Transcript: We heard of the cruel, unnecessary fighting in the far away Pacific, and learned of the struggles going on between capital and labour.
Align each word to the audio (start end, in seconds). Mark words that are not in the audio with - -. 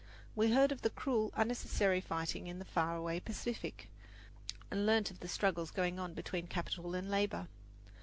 We 0.35 0.51
heard 0.51 0.71
of 0.71 0.81
the 0.81 0.89
cruel, 0.89 1.31
unnecessary 1.35 2.01
fighting 2.01 2.47
in 2.47 2.57
the 2.57 2.65
far 2.65 2.95
away 2.95 3.19
Pacific, 3.19 3.87
and 4.71 4.83
learned 4.87 5.11
of 5.11 5.19
the 5.19 5.27
struggles 5.27 5.69
going 5.69 5.99
on 5.99 6.15
between 6.15 6.47
capital 6.47 6.95
and 6.95 7.07
labour. 7.11 7.47